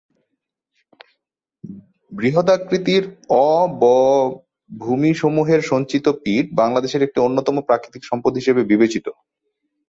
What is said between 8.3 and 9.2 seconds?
হিসেবে বিবেচিত।